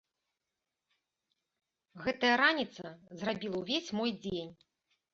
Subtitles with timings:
[2.07, 2.87] Гэтая раніца
[3.23, 4.53] зрабіла ўвесь мой дзень.